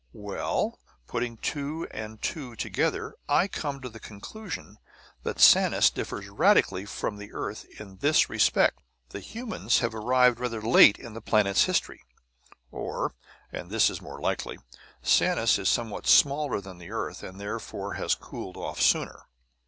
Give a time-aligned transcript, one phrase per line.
[0.13, 4.77] Well, putting two and two together, I come to the conclusion
[5.21, 8.79] that Sanus differs radically from the earth in this respect:
[9.09, 12.01] "The humans have arrived rather late in the planet's history.
[12.71, 13.13] Or
[13.51, 14.57] and this is more likely
[15.03, 19.27] Sanus is somewhat smaller than the earth, and therefore has cooled off sooner.